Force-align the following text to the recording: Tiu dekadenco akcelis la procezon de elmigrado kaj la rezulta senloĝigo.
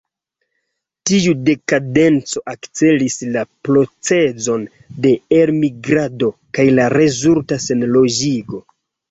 Tiu 1.09 1.33
dekadenco 1.49 2.41
akcelis 2.53 3.17
la 3.35 3.43
procezon 3.69 4.65
de 5.05 5.13
elmigrado 5.41 6.33
kaj 6.59 6.67
la 6.81 6.89
rezulta 6.97 7.61
senloĝigo. 7.69 8.65